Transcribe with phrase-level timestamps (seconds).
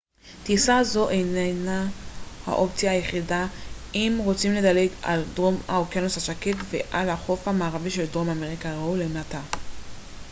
[0.43, 1.87] טיסה זו איננה
[2.45, 3.47] האופציה היחידה
[3.95, 8.73] אם רוצים לדלג על דרום האוקיינוס השקט ועל החוף המערבי של דרום אמריקה.
[8.73, 9.41] ראו למטה